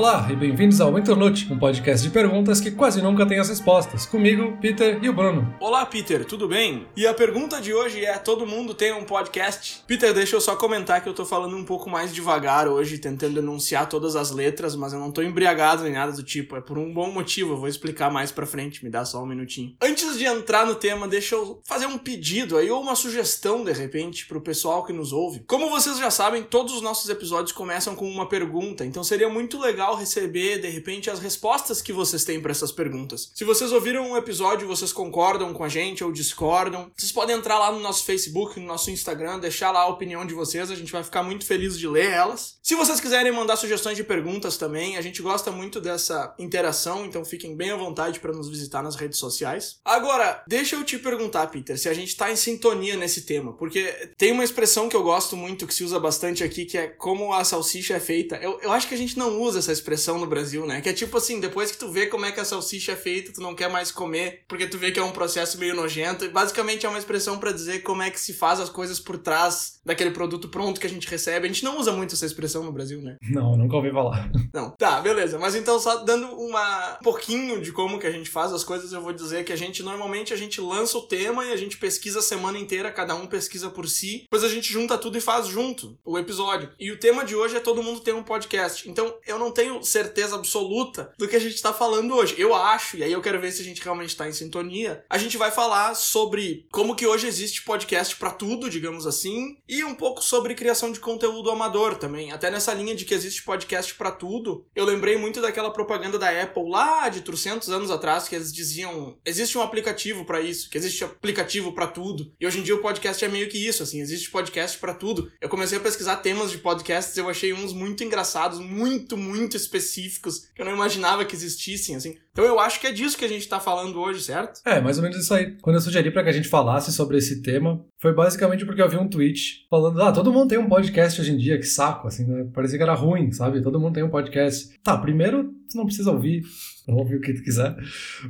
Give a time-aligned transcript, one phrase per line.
[0.00, 4.06] Olá e bem-vindos ao Interlute, um podcast de perguntas que quase nunca tem as respostas.
[4.06, 5.54] Comigo, Peter e o Bruno.
[5.60, 6.86] Olá, Peter, tudo bem?
[6.96, 9.84] E a pergunta de hoje é: todo mundo tem um podcast?
[9.86, 13.40] Peter, deixa eu só comentar que eu tô falando um pouco mais devagar hoje, tentando
[13.40, 16.56] enunciar todas as letras, mas eu não tô embriagado nem nada do tipo.
[16.56, 19.26] É por um bom motivo, eu vou explicar mais pra frente, me dá só um
[19.26, 19.76] minutinho.
[19.82, 23.72] Antes de entrar no tema, deixa eu fazer um pedido aí, ou uma sugestão de
[23.72, 25.40] repente, pro pessoal que nos ouve.
[25.40, 29.60] Como vocês já sabem, todos os nossos episódios começam com uma pergunta, então seria muito
[29.60, 33.30] legal legal receber, de repente, as respostas que vocês têm para essas perguntas.
[33.34, 37.58] Se vocês ouviram um episódio, vocês concordam com a gente ou discordam, vocês podem entrar
[37.58, 40.92] lá no nosso Facebook, no nosso Instagram, deixar lá a opinião de vocês, a gente
[40.92, 42.58] vai ficar muito feliz de ler elas.
[42.62, 47.24] Se vocês quiserem mandar sugestões de perguntas também, a gente gosta muito dessa interação, então
[47.24, 49.78] fiquem bem à vontade para nos visitar nas redes sociais.
[49.84, 54.12] Agora, deixa eu te perguntar, Peter, se a gente tá em sintonia nesse tema, porque
[54.16, 57.32] tem uma expressão que eu gosto muito, que se usa bastante aqui, que é como
[57.32, 58.36] a salsicha é feita.
[58.36, 60.80] Eu, eu acho que a gente não usa essa expressão no Brasil, né?
[60.80, 63.32] Que é tipo assim, depois que tu vê como é que a salsicha é feita,
[63.32, 66.24] tu não quer mais comer, porque tu vê que é um processo meio nojento.
[66.24, 69.18] E basicamente é uma expressão para dizer como é que se faz as coisas por
[69.18, 71.46] trás daquele produto pronto que a gente recebe.
[71.46, 73.16] A gente não usa muito essa expressão no Brasil, né?
[73.22, 74.30] Não, nunca ouvi falar.
[74.52, 74.70] Não.
[74.72, 75.38] Tá, beleza.
[75.38, 78.92] Mas então só dando uma um pouquinho de como que a gente faz as coisas,
[78.92, 81.76] eu vou dizer que a gente normalmente a gente lança o tema e a gente
[81.76, 85.20] pesquisa a semana inteira, cada um pesquisa por si, depois a gente junta tudo e
[85.20, 86.70] faz junto o episódio.
[86.78, 88.88] E o tema de hoje é todo mundo ter um podcast.
[88.88, 92.34] Então eu não tenho tenho certeza absoluta do que a gente tá falando hoje.
[92.36, 95.04] Eu acho, e aí eu quero ver se a gente realmente tá em sintonia.
[95.08, 99.84] A gente vai falar sobre como que hoje existe podcast para tudo, digamos assim, e
[99.84, 102.32] um pouco sobre criação de conteúdo amador também.
[102.32, 104.66] Até nessa linha de que existe podcast para tudo.
[104.74, 109.16] Eu lembrei muito daquela propaganda da Apple lá de 300 anos atrás que eles diziam,
[109.24, 112.32] existe um aplicativo para isso, que existe aplicativo para tudo.
[112.40, 115.30] E hoje em dia o podcast é meio que isso, assim, existe podcast para tudo.
[115.40, 119.56] Eu comecei a pesquisar temas de podcasts, eu achei uns muito engraçados, muito, muito muito
[119.56, 122.16] específicos que eu não imaginava que existissem, assim.
[122.32, 124.60] Então eu acho que é disso que a gente tá falando hoje, certo?
[124.64, 125.56] É, mais ou menos isso aí.
[125.60, 128.88] Quando eu sugeri para que a gente falasse sobre esse tema, foi basicamente porque eu
[128.88, 132.06] vi um tweet falando: ah, todo mundo tem um podcast hoje em dia, que saco,
[132.06, 132.48] assim, né?
[132.54, 133.60] Parecia que era ruim, sabe?
[133.60, 134.70] Todo mundo tem um podcast.
[134.84, 136.42] Tá, primeiro, tu não precisa ouvir,
[136.88, 137.76] ouve o que tu quiser.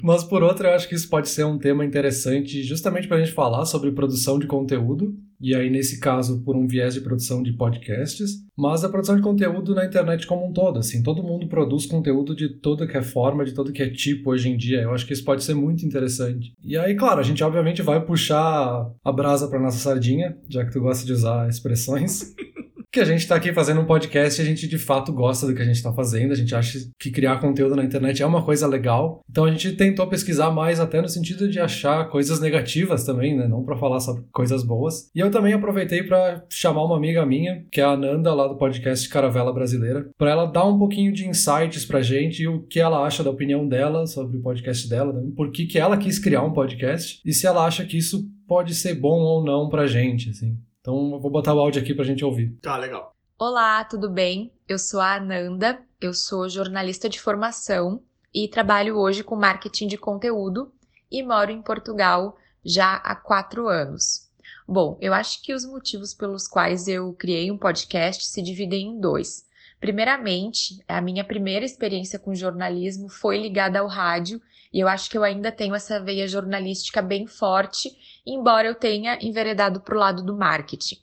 [0.03, 3.33] Mas por outro, eu acho que isso pode ser um tema interessante justamente pra gente
[3.33, 7.53] falar sobre produção de conteúdo e aí nesse caso por um viés de produção de
[7.55, 11.87] podcasts, mas a produção de conteúdo na internet como um todo, assim, todo mundo produz
[11.87, 14.83] conteúdo de toda que é forma, de todo que é tipo hoje em dia.
[14.83, 16.53] Eu acho que isso pode ser muito interessante.
[16.63, 20.73] E aí, claro, a gente obviamente vai puxar a brasa para nossa sardinha, já que
[20.73, 22.35] tu gosta de usar expressões.
[22.93, 25.55] que a gente está aqui fazendo um podcast e a gente de fato gosta do
[25.55, 28.45] que a gente está fazendo, a gente acha que criar conteúdo na internet é uma
[28.45, 29.21] coisa legal.
[29.31, 33.47] Então a gente tentou pesquisar mais até no sentido de achar coisas negativas também, né?
[33.47, 35.09] Não para falar só coisas boas.
[35.15, 38.57] E eu também aproveitei para chamar uma amiga minha, que é a Ananda lá do
[38.57, 42.81] podcast Caravela Brasileira, para ela dar um pouquinho de insights pra gente e o que
[42.81, 45.31] ela acha da opinião dela sobre o podcast dela, né?
[45.37, 48.75] por que que ela quis criar um podcast e se ela acha que isso pode
[48.75, 50.57] ser bom ou não pra gente, assim.
[50.81, 52.57] Então eu vou botar o áudio aqui pra gente ouvir.
[52.63, 53.15] Tá, legal.
[53.39, 54.51] Olá, tudo bem?
[54.67, 58.03] Eu sou a Ananda, eu sou jornalista de formação
[58.33, 60.73] e trabalho hoje com marketing de conteúdo
[61.11, 64.31] e moro em Portugal já há quatro anos.
[64.67, 69.01] Bom, eu acho que os motivos pelos quais eu criei um podcast se dividem em
[69.01, 69.45] dois.
[69.79, 74.41] Primeiramente, a minha primeira experiência com jornalismo foi ligada ao rádio
[74.73, 77.91] e eu acho que eu ainda tenho essa veia jornalística bem forte,
[78.25, 80.97] embora eu tenha enveredado para o lado do marketing.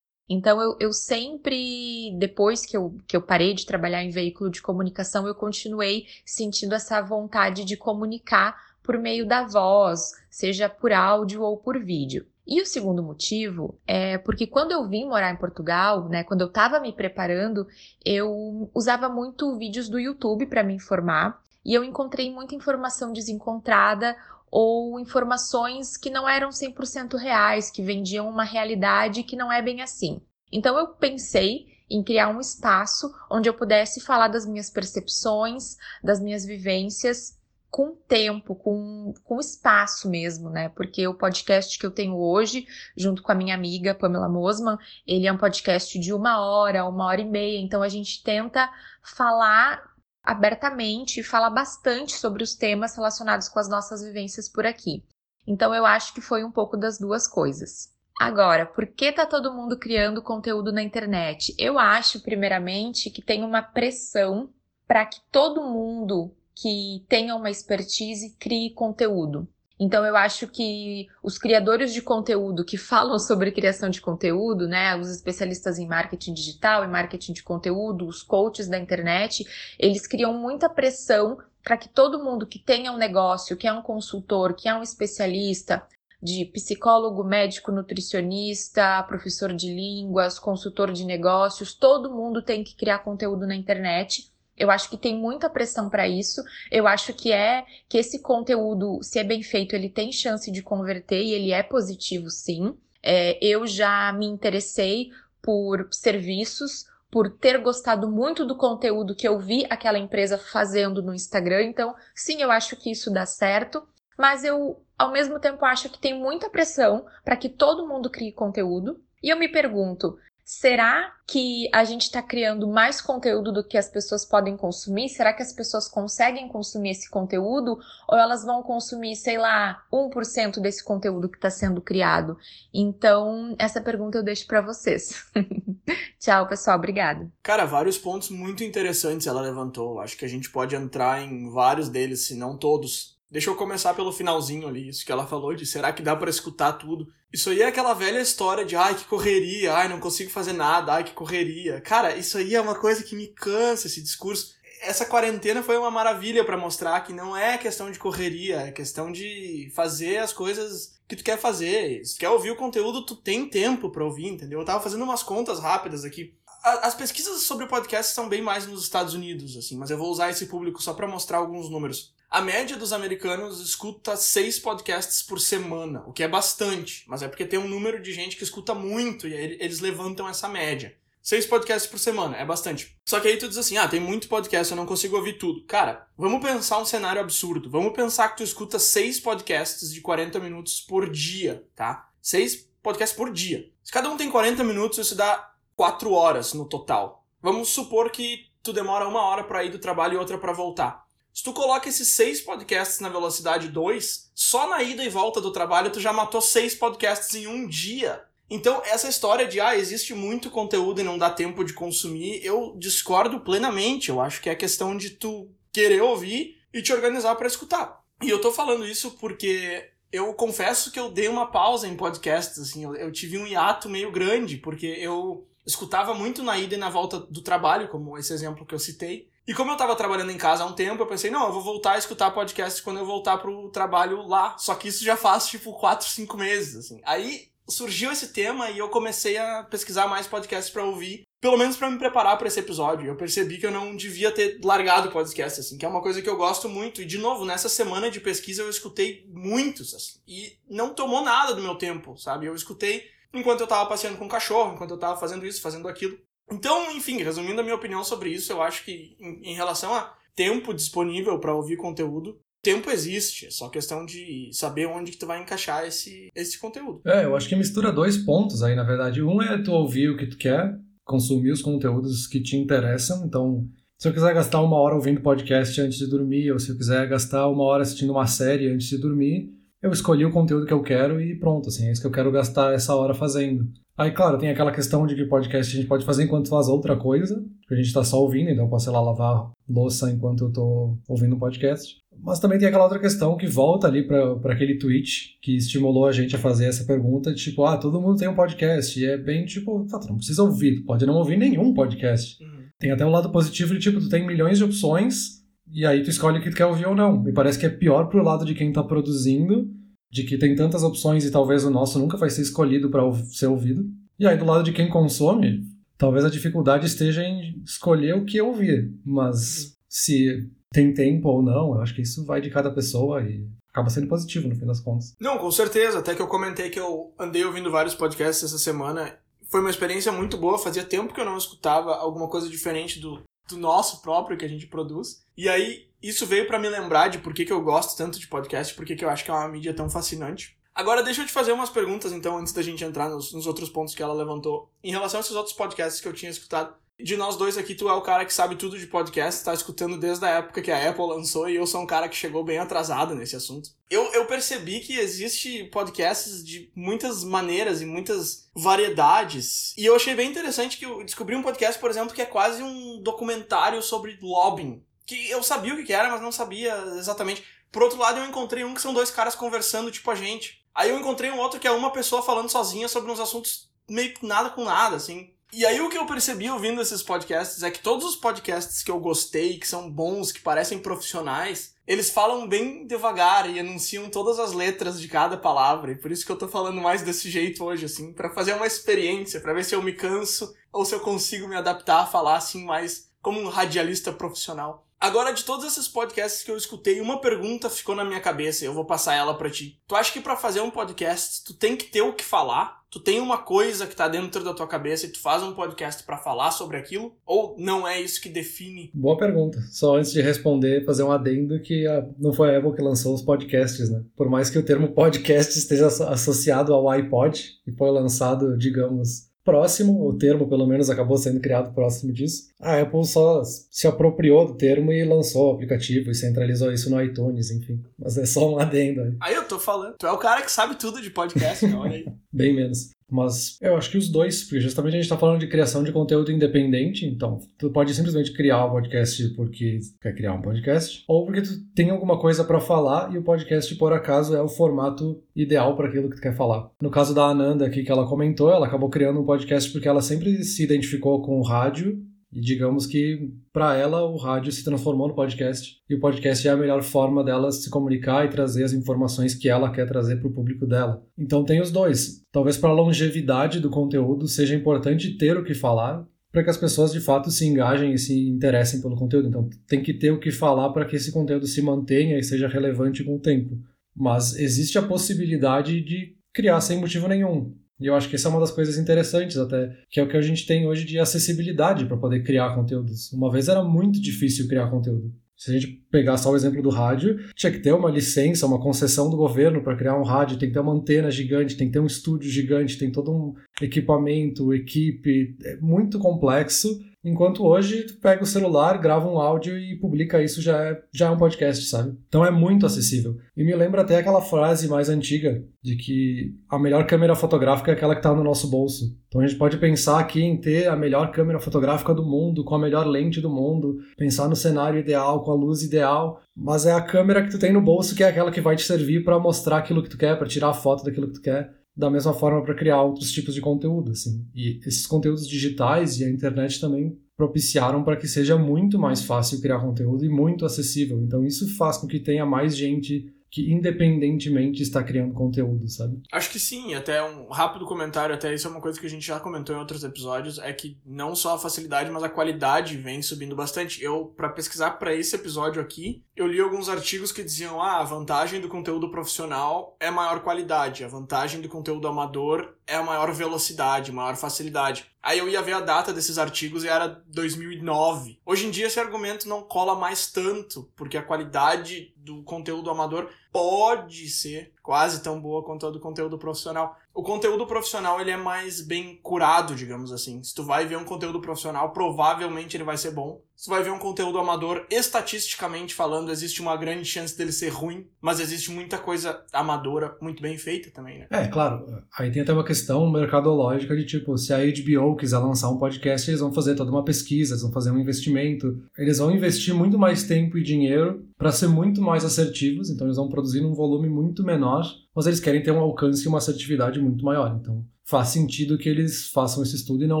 [0.28, 4.62] Então, eu, eu, sempre, depois que eu, que eu parei de trabalhar em veículo de
[4.62, 11.42] comunicação, eu continuei sentindo essa vontade de comunicar por meio da voz, seja por áudio
[11.42, 12.24] ou por vídeo.
[12.46, 16.46] E o segundo motivo é porque quando eu vim morar em Portugal, né, quando eu
[16.46, 17.66] estava me preparando,
[18.04, 24.16] eu usava muito vídeos do YouTube para me informar e eu encontrei muita informação desencontrada
[24.50, 29.80] ou informações que não eram 100% reais, que vendiam uma realidade que não é bem
[29.80, 30.20] assim.
[30.50, 36.20] Então eu pensei em criar um espaço onde eu pudesse falar das minhas percepções, das
[36.20, 37.38] minhas vivências
[37.70, 40.68] com tempo, com, com espaço mesmo, né?
[40.70, 42.66] Porque o podcast que eu tenho hoje,
[42.96, 47.06] junto com a minha amiga Pamela Mosman, ele é um podcast de uma hora, uma
[47.06, 48.68] hora e meia, então a gente tenta
[49.02, 49.89] falar
[50.22, 55.02] abertamente e fala bastante sobre os temas relacionados com as nossas vivências por aqui.
[55.46, 57.92] Então eu acho que foi um pouco das duas coisas.
[58.20, 61.54] Agora, por que tá todo mundo criando conteúdo na internet?
[61.58, 64.50] Eu acho, primeiramente, que tem uma pressão
[64.86, 69.48] para que todo mundo que tenha uma expertise crie conteúdo.
[69.80, 74.94] Então eu acho que os criadores de conteúdo que falam sobre criação de conteúdo, né,
[74.94, 79.46] os especialistas em marketing digital e marketing de conteúdo, os coaches da internet,
[79.78, 83.80] eles criam muita pressão para que todo mundo que tenha um negócio, que é um
[83.80, 85.82] consultor, que é um especialista,
[86.22, 92.98] de psicólogo, médico, nutricionista, professor de línguas, consultor de negócios, todo mundo tem que criar
[92.98, 94.30] conteúdo na internet.
[94.60, 96.42] Eu acho que tem muita pressão para isso.
[96.70, 100.62] Eu acho que é que esse conteúdo, se é bem feito, ele tem chance de
[100.62, 102.76] converter e ele é positivo, sim.
[103.02, 105.10] É, eu já me interessei
[105.40, 111.14] por serviços, por ter gostado muito do conteúdo que eu vi aquela empresa fazendo no
[111.14, 111.62] Instagram.
[111.62, 113.82] Então, sim, eu acho que isso dá certo.
[114.14, 118.30] Mas eu, ao mesmo tempo, acho que tem muita pressão para que todo mundo crie
[118.30, 119.02] conteúdo.
[119.22, 120.18] E eu me pergunto,
[120.52, 125.08] Será que a gente está criando mais conteúdo do que as pessoas podem consumir?
[125.08, 127.78] Será que as pessoas conseguem consumir esse conteúdo?
[128.08, 132.36] Ou elas vão consumir, sei lá, 1% desse conteúdo que está sendo criado?
[132.74, 135.24] Então, essa pergunta eu deixo para vocês.
[136.18, 136.78] Tchau, pessoal.
[136.78, 137.30] Obrigada.
[137.44, 140.00] Cara, vários pontos muito interessantes ela levantou.
[140.00, 143.19] Acho que a gente pode entrar em vários deles, se não todos.
[143.30, 146.28] Deixa eu começar pelo finalzinho ali, isso que ela falou de será que dá para
[146.28, 147.06] escutar tudo?
[147.32, 150.94] Isso aí é aquela velha história de ai que correria, ai não consigo fazer nada,
[150.94, 151.80] ai que correria.
[151.80, 154.56] Cara, isso aí é uma coisa que me cansa esse discurso.
[154.82, 159.12] Essa quarentena foi uma maravilha para mostrar que não é questão de correria, é questão
[159.12, 162.04] de fazer as coisas que tu quer fazer.
[162.04, 164.58] Se tu quer ouvir o conteúdo, tu tem tempo para ouvir, entendeu?
[164.58, 166.34] Eu tava fazendo umas contas rápidas aqui.
[166.64, 170.30] As pesquisas sobre podcast são bem mais nos Estados Unidos, assim, mas eu vou usar
[170.30, 172.12] esse público só para mostrar alguns números.
[172.30, 177.28] A média dos americanos escuta seis podcasts por semana, o que é bastante, mas é
[177.28, 180.96] porque tem um número de gente que escuta muito e aí eles levantam essa média.
[181.20, 182.96] Seis podcasts por semana, é bastante.
[183.04, 185.64] Só que aí tu diz assim, ah, tem muito podcast, eu não consigo ouvir tudo.
[185.64, 187.68] Cara, vamos pensar um cenário absurdo.
[187.68, 192.10] Vamos pensar que tu escuta seis podcasts de 40 minutos por dia, tá?
[192.22, 193.68] Seis podcasts por dia.
[193.82, 197.26] Se cada um tem 40 minutos, isso dá quatro horas no total.
[197.42, 201.09] Vamos supor que tu demora uma hora para ir do trabalho e outra para voltar.
[201.32, 205.52] Se tu coloca esses seis podcasts na velocidade 2, só na ida e volta do
[205.52, 208.22] trabalho tu já matou seis podcasts em um dia.
[208.50, 212.74] Então, essa história de, ah, existe muito conteúdo e não dá tempo de consumir, eu
[212.76, 214.08] discordo plenamente.
[214.08, 218.00] Eu acho que é questão de tu querer ouvir e te organizar para escutar.
[218.20, 222.58] E eu tô falando isso porque eu confesso que eu dei uma pausa em podcasts,
[222.58, 226.78] assim, eu, eu tive um hiato meio grande, porque eu escutava muito na ida e
[226.78, 229.29] na volta do trabalho, como esse exemplo que eu citei.
[229.50, 231.60] E como eu tava trabalhando em casa há um tempo, eu pensei, não, eu vou
[231.60, 234.56] voltar a escutar podcast quando eu voltar pro trabalho lá.
[234.56, 237.00] Só que isso já faz, tipo, 4, 5 meses, assim.
[237.04, 241.76] Aí surgiu esse tema e eu comecei a pesquisar mais podcasts para ouvir, pelo menos
[241.76, 243.08] para me preparar para esse episódio.
[243.08, 246.22] Eu percebi que eu não devia ter largado o podcast, assim, que é uma coisa
[246.22, 247.02] que eu gosto muito.
[247.02, 251.54] E, de novo, nessa semana de pesquisa eu escutei muitos, assim, e não tomou nada
[251.54, 252.46] do meu tempo, sabe?
[252.46, 253.02] Eu escutei
[253.34, 256.16] enquanto eu tava passeando com o cachorro, enquanto eu tava fazendo isso, fazendo aquilo.
[256.50, 260.14] Então, enfim, resumindo a minha opinião sobre isso, eu acho que em, em relação a
[260.34, 265.26] tempo disponível para ouvir conteúdo, tempo existe, é só questão de saber onde que tu
[265.26, 267.00] vai encaixar esse, esse conteúdo.
[267.04, 269.22] É, eu acho que mistura dois pontos aí, na verdade.
[269.22, 273.24] Um é tu ouvir o que tu quer, consumir os conteúdos que te interessam.
[273.24, 273.66] Então,
[273.98, 277.06] se eu quiser gastar uma hora ouvindo podcast antes de dormir, ou se eu quiser
[277.08, 279.50] gastar uma hora assistindo uma série antes de dormir,
[279.82, 282.30] eu escolhi o conteúdo que eu quero e pronto, assim, é isso que eu quero
[282.30, 283.66] gastar essa hora fazendo.
[284.00, 286.96] Aí, claro, tem aquela questão de que podcast a gente pode fazer enquanto faz outra
[286.96, 290.44] coisa, que a gente tá só ouvindo, então eu posso, sei lá, lavar louça enquanto
[290.44, 291.98] eu tô ouvindo um podcast.
[292.18, 296.12] Mas também tem aquela outra questão que volta ali para aquele tweet que estimulou a
[296.12, 298.98] gente a fazer essa pergunta, tipo, ah, todo mundo tem um podcast.
[298.98, 302.42] E é bem tipo, tá, tu não precisa ouvir, tu pode não ouvir nenhum podcast.
[302.42, 302.68] Uhum.
[302.78, 306.08] Tem até um lado positivo de tipo, tu tem milhões de opções e aí tu
[306.08, 307.22] escolhe o que tu quer ouvir ou não.
[307.22, 309.68] Me parece que é pior pro lado de quem tá produzindo
[310.10, 313.46] de que tem tantas opções e talvez o nosso nunca vai ser escolhido para ser
[313.46, 313.84] ouvido.
[314.18, 315.64] E aí, do lado de quem consome,
[315.96, 318.92] talvez a dificuldade esteja em escolher o que ouvir.
[319.04, 323.46] Mas se tem tempo ou não, eu acho que isso vai de cada pessoa e
[323.70, 325.14] acaba sendo positivo no fim das contas.
[325.20, 326.00] Não, com certeza.
[326.00, 329.16] Até que eu comentei que eu andei ouvindo vários podcasts essa semana.
[329.48, 330.58] Foi uma experiência muito boa.
[330.58, 334.48] Fazia tempo que eu não escutava alguma coisa diferente do, do nosso próprio que a
[334.48, 335.24] gente produz.
[335.36, 338.26] E aí, isso veio para me lembrar de por que, que eu gosto tanto de
[338.26, 340.56] podcast, por que, que eu acho que é uma mídia tão fascinante.
[340.74, 343.68] Agora, deixa eu te fazer umas perguntas, então, antes da gente entrar nos, nos outros
[343.68, 344.70] pontos que ela levantou.
[344.82, 347.88] Em relação a esses outros podcasts que eu tinha escutado, de nós dois aqui, tu
[347.88, 350.90] é o cara que sabe tudo de podcast, tá escutando desde a época que a
[350.90, 353.70] Apple lançou, e eu sou um cara que chegou bem atrasado nesse assunto.
[353.90, 360.14] Eu, eu percebi que existe podcasts de muitas maneiras e muitas variedades, e eu achei
[360.14, 364.18] bem interessante que eu descobri um podcast, por exemplo, que é quase um documentário sobre
[364.20, 367.44] lobbying que eu sabia o que era, mas não sabia exatamente.
[367.72, 370.64] Por outro lado, eu encontrei um que são dois caras conversando, tipo a gente.
[370.72, 374.14] Aí eu encontrei um outro que é uma pessoa falando sozinha sobre uns assuntos meio
[374.14, 375.34] que nada com nada, assim.
[375.52, 378.90] E aí o que eu percebi ouvindo esses podcasts é que todos os podcasts que
[378.90, 384.38] eu gostei, que são bons, que parecem profissionais, eles falam bem devagar e anunciam todas
[384.38, 385.90] as letras de cada palavra.
[385.90, 388.66] E por isso que eu tô falando mais desse jeito hoje, assim, para fazer uma
[388.66, 392.36] experiência, para ver se eu me canso ou se eu consigo me adaptar a falar
[392.36, 394.86] assim mais como um radialista profissional.
[395.00, 398.74] Agora, de todos esses podcasts que eu escutei, uma pergunta ficou na minha cabeça eu
[398.74, 399.80] vou passar ela para ti.
[399.88, 402.80] Tu acha que para fazer um podcast, tu tem que ter o que falar?
[402.90, 406.02] Tu tem uma coisa que tá dentro da tua cabeça e tu faz um podcast
[406.02, 407.14] para falar sobre aquilo?
[407.24, 408.90] Ou não é isso que define?
[408.92, 409.58] Boa pergunta.
[409.70, 413.14] Só antes de responder, fazer um adendo que a, não foi a Apple que lançou
[413.14, 414.02] os podcasts, né?
[414.14, 420.06] Por mais que o termo podcast esteja associado ao iPod e foi lançado, digamos, próximo,
[420.06, 422.48] o termo pelo menos acabou sendo criado próximo disso.
[422.60, 427.02] A Apple só se apropriou do termo e lançou o aplicativo e centralizou isso no
[427.02, 427.82] iTunes, enfim.
[427.98, 429.16] Mas é só um adendo aí.
[429.20, 431.96] Aí eu tô falando, tu é o cara que sabe tudo de podcast, não, olha
[431.96, 432.06] aí.
[432.32, 432.90] Bem menos.
[433.10, 435.92] Mas eu acho que os dois, porque justamente a gente está falando de criação de
[435.92, 441.24] conteúdo independente, então tu pode simplesmente criar um podcast porque quer criar um podcast, ou
[441.24, 445.22] porque tu tem alguma coisa para falar e o podcast, por acaso, é o formato
[445.34, 446.70] ideal para aquilo que tu quer falar.
[446.80, 450.02] No caso da Ananda aqui que ela comentou, ela acabou criando um podcast porque ela
[450.02, 455.08] sempre se identificou com o rádio e digamos que para ela o rádio se transformou
[455.08, 458.72] no podcast e o podcast é a melhor forma dela se comunicar e trazer as
[458.72, 461.04] informações que ela quer trazer para o público dela.
[461.18, 462.24] Então tem os dois.
[462.30, 466.56] Talvez para a longevidade do conteúdo seja importante ter o que falar para que as
[466.56, 469.28] pessoas de fato se engajem e se interessem pelo conteúdo.
[469.28, 472.46] Então tem que ter o que falar para que esse conteúdo se mantenha e seja
[472.46, 473.58] relevante com o tempo.
[473.96, 477.52] Mas existe a possibilidade de criar sem motivo nenhum.
[477.80, 480.16] E eu acho que essa é uma das coisas interessantes até, que é o que
[480.16, 483.12] a gente tem hoje de acessibilidade para poder criar conteúdos.
[483.12, 485.12] Uma vez era muito difícil criar conteúdo.
[485.40, 488.60] Se a gente pegar só o exemplo do rádio, tinha que ter uma licença, uma
[488.60, 491.72] concessão do governo para criar um rádio, tem que ter uma antena gigante, tem que
[491.72, 496.68] ter um estúdio gigante, tem todo um equipamento, equipe, é muito complexo
[497.02, 501.06] Enquanto hoje, tu pega o celular, grava um áudio e publica isso, já é, já
[501.06, 501.96] é um podcast, sabe?
[502.06, 503.16] Então é muito acessível.
[503.34, 507.74] E me lembra até aquela frase mais antiga de que a melhor câmera fotográfica é
[507.74, 508.94] aquela que está no nosso bolso.
[509.08, 512.54] Então a gente pode pensar aqui em ter a melhor câmera fotográfica do mundo, com
[512.54, 516.72] a melhor lente do mundo, pensar no cenário ideal, com a luz ideal, mas é
[516.72, 519.18] a câmera que tu tem no bolso que é aquela que vai te servir para
[519.18, 522.12] mostrar aquilo que tu quer, para tirar a foto daquilo que tu quer da mesma
[522.12, 524.24] forma para criar outros tipos de conteúdo, assim.
[524.34, 529.40] E esses conteúdos digitais e a internet também propiciaram para que seja muito mais fácil
[529.40, 531.00] criar conteúdo e muito acessível.
[531.00, 536.02] Então isso faz com que tenha mais gente que independentemente está criando conteúdo, sabe?
[536.10, 539.06] Acho que sim, até um rápido comentário, até isso é uma coisa que a gente
[539.06, 543.00] já comentou em outros episódios, é que não só a facilidade, mas a qualidade vem
[543.00, 543.82] subindo bastante.
[543.82, 547.84] Eu, para pesquisar para esse episódio aqui, eu li alguns artigos que diziam: ah, a
[547.84, 553.92] vantagem do conteúdo profissional é maior qualidade, a vantagem do conteúdo amador é maior velocidade,
[553.92, 554.86] maior facilidade.
[555.02, 558.20] Aí eu ia ver a data desses artigos e era 2009.
[558.24, 563.08] Hoje em dia esse argumento não cola mais tanto, porque a qualidade do conteúdo amador
[563.32, 566.76] pode ser quase tão boa quanto a do conteúdo profissional.
[566.92, 570.22] O conteúdo profissional ele é mais bem curado, digamos assim.
[570.22, 573.22] Se tu vai ver um conteúdo profissional, provavelmente ele vai ser bom.
[573.36, 577.48] Se tu vai ver um conteúdo amador, estatisticamente falando, existe uma grande chance dele ser
[577.48, 581.06] ruim, mas existe muita coisa amadora muito bem feita também, né?
[581.10, 581.64] É, claro.
[581.96, 586.10] Aí tem até uma questão mercadológica de tipo, se a HBO quiser lançar um podcast,
[586.10, 589.78] eles vão fazer toda uma pesquisa, eles vão fazer um investimento, eles vão investir muito
[589.78, 593.88] mais tempo e dinheiro para ser muito mais assertivos, então eles vão produzir um volume
[593.88, 597.38] muito menor mas eles querem ter um alcance e uma assertividade muito maior.
[597.40, 600.00] Então faz sentido que eles façam esse estudo e não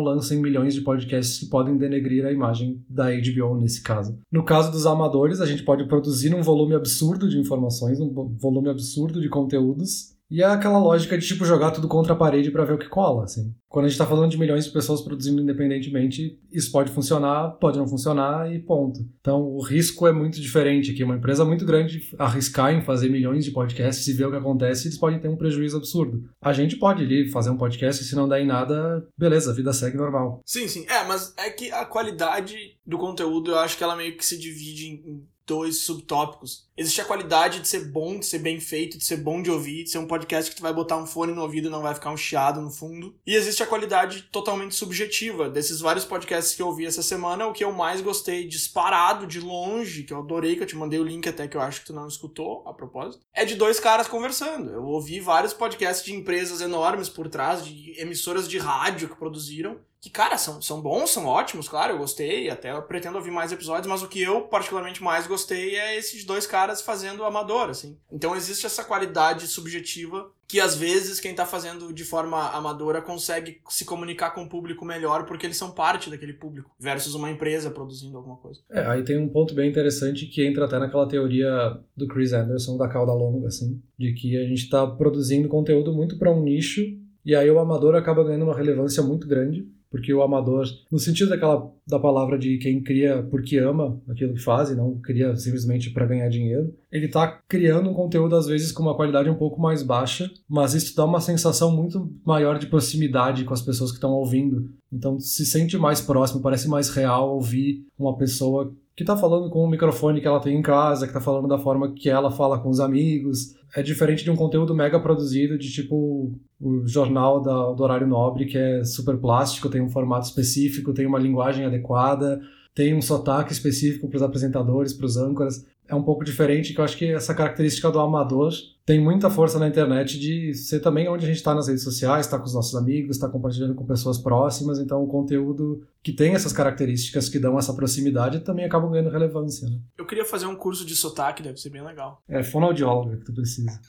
[0.00, 4.16] lancem milhões de podcasts que podem denegrir a imagem da HBO nesse caso.
[4.30, 8.68] No caso dos amadores, a gente pode produzir um volume absurdo de informações, um volume
[8.68, 12.64] absurdo de conteúdos e é aquela lógica de tipo jogar tudo contra a parede para
[12.64, 13.52] ver o que cola, assim.
[13.68, 17.78] Quando a gente tá falando de milhões de pessoas produzindo independentemente, isso pode funcionar, pode
[17.78, 19.00] não funcionar e ponto.
[19.20, 21.04] Então o risco é muito diferente aqui.
[21.04, 24.88] Uma empresa muito grande arriscar em fazer milhões de podcasts e ver o que acontece,
[24.88, 26.22] eles podem ter um prejuízo absurdo.
[26.40, 29.54] A gente pode ali fazer um podcast e se não der em nada, beleza, a
[29.54, 30.40] vida segue normal.
[30.44, 30.84] Sim, sim.
[30.88, 34.38] É, mas é que a qualidade do conteúdo eu acho que ela meio que se
[34.38, 36.68] divide em dois subtópicos.
[36.76, 39.84] Existe a qualidade de ser bom, de ser bem feito, de ser bom de ouvir,
[39.84, 41.94] de ser um podcast que tu vai botar um fone no ouvido e não vai
[41.94, 43.14] ficar um chiado no fundo.
[43.26, 45.50] E existe a qualidade totalmente subjetiva.
[45.50, 49.40] Desses vários podcasts que eu ouvi essa semana, o que eu mais gostei disparado, de
[49.40, 51.88] longe, que eu adorei, que eu te mandei o link até que eu acho que
[51.88, 54.70] tu não escutou, a propósito, é de dois caras conversando.
[54.70, 59.78] Eu ouvi vários podcasts de empresas enormes por trás, de emissoras de rádio que produziram,
[60.00, 63.52] que, cara, são, são bons, são ótimos, claro, eu gostei, até eu pretendo ouvir mais
[63.52, 67.98] episódios, mas o que eu particularmente mais gostei é esses dois caras fazendo amador, assim.
[68.10, 73.60] Então existe essa qualidade subjetiva que às vezes quem tá fazendo de forma amadora consegue
[73.68, 77.70] se comunicar com o público melhor porque eles são parte daquele público, versus uma empresa
[77.70, 78.60] produzindo alguma coisa.
[78.70, 82.78] É, aí tem um ponto bem interessante que entra até naquela teoria do Chris Anderson,
[82.78, 86.80] da cauda longa, assim, de que a gente tá produzindo conteúdo muito para um nicho
[87.22, 91.30] e aí o amador acaba ganhando uma relevância muito grande porque o amador, no sentido
[91.30, 95.90] daquela da palavra de quem cria porque ama aquilo que faz e não cria simplesmente
[95.90, 99.60] para ganhar dinheiro, ele está criando um conteúdo às vezes com uma qualidade um pouco
[99.60, 103.96] mais baixa, mas isso dá uma sensação muito maior de proximidade com as pessoas que
[103.96, 104.70] estão ouvindo.
[104.92, 109.64] Então se sente mais próximo, parece mais real ouvir uma pessoa que está falando com
[109.64, 112.58] o microfone que ela tem em casa, que está falando da forma que ela fala
[112.58, 117.72] com os amigos, é diferente de um conteúdo mega produzido de tipo o jornal da,
[117.72, 122.38] do horário nobre, que é super plástico, tem um formato específico, tem uma linguagem adequada,
[122.74, 126.80] tem um sotaque específico para os apresentadores, para os âncoras é um pouco diferente, que
[126.80, 128.52] eu acho que essa característica do amador
[128.86, 132.26] tem muita força na internet de ser também onde a gente está nas redes sociais,
[132.26, 136.34] está com os nossos amigos, está compartilhando com pessoas próximas, então o conteúdo que tem
[136.34, 139.68] essas características que dão essa proximidade também acaba ganhando relevância.
[139.68, 139.80] Né?
[139.98, 142.22] Eu queria fazer um curso de sotaque, deve ser bem legal.
[142.28, 143.80] É fonoaudióloga que tu precisa.